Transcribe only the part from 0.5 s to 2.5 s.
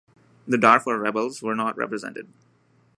Darfur rebels were not represented.